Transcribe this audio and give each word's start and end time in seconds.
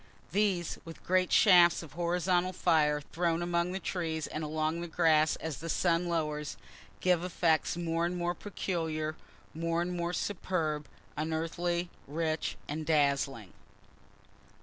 These, 0.31 0.79
with 0.83 1.03
great 1.05 1.31
shafts 1.31 1.83
of 1.83 1.93
horizontal 1.93 2.53
fire 2.53 3.01
thrown 3.01 3.43
among 3.43 3.71
the 3.71 3.79
trees 3.79 4.25
and 4.25 4.43
along 4.43 4.81
the 4.81 4.87
grass 4.87 5.35
as 5.35 5.59
the 5.59 5.69
sun 5.69 6.07
lowers, 6.07 6.57
give 7.01 7.23
effects 7.23 7.77
more 7.77 8.03
and 8.07 8.17
more 8.17 8.33
peculiar, 8.33 9.15
more 9.53 9.79
and 9.79 9.95
more 9.95 10.11
superb, 10.11 10.87
unearthly, 11.15 11.91
rich 12.07 12.57
and 12.67 12.83
dazzling. 12.83 13.53